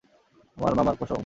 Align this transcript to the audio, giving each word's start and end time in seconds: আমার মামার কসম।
আমার 0.57 0.73
মামার 0.75 0.95
কসম। 0.99 1.19